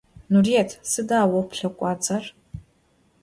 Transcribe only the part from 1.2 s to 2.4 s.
vo plhekhuats'er?